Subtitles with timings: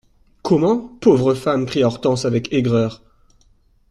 [0.41, 0.97] Comment!
[0.99, 1.67] pauvre femme!
[1.67, 3.03] cria Hortense avec aigreur.